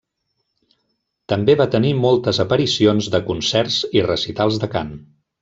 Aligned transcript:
També 1.33 1.55
va 1.59 1.67
tenir 1.75 1.91
moltes 2.05 2.39
aparicions 2.45 3.11
de 3.17 3.21
concerts 3.29 3.79
i 4.01 4.05
recitals 4.09 4.59
de 4.65 4.73
cant. 4.75 4.93